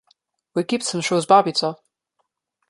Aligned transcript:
V 0.55 0.59
Egipt 0.65 0.87
sem 0.87 1.03
šel 1.09 1.21
z 1.27 1.33
babico. 1.33 1.71